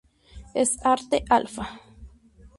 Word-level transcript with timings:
Es 0.55 0.79
Arte-Alfa. 0.83 1.67